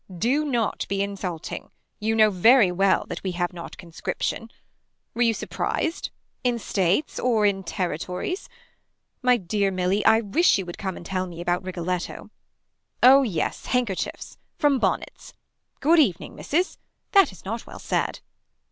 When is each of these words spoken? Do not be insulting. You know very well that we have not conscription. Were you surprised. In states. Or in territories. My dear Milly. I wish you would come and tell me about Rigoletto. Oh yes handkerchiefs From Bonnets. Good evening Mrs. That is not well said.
Do 0.17 0.43
not 0.45 0.87
be 0.87 1.03
insulting. 1.03 1.69
You 1.99 2.15
know 2.15 2.31
very 2.31 2.71
well 2.71 3.05
that 3.07 3.21
we 3.21 3.33
have 3.33 3.53
not 3.53 3.77
conscription. 3.77 4.49
Were 5.13 5.21
you 5.21 5.35
surprised. 5.35 6.09
In 6.43 6.57
states. 6.57 7.19
Or 7.19 7.45
in 7.45 7.61
territories. 7.63 8.49
My 9.21 9.37
dear 9.37 9.69
Milly. 9.69 10.03
I 10.03 10.21
wish 10.21 10.57
you 10.57 10.65
would 10.65 10.79
come 10.79 10.97
and 10.97 11.05
tell 11.05 11.27
me 11.27 11.39
about 11.39 11.61
Rigoletto. 11.63 12.31
Oh 13.03 13.21
yes 13.21 13.67
handkerchiefs 13.67 14.39
From 14.57 14.79
Bonnets. 14.79 15.33
Good 15.81 15.99
evening 15.99 16.35
Mrs. 16.35 16.77
That 17.11 17.31
is 17.31 17.45
not 17.45 17.67
well 17.67 17.77
said. 17.77 18.21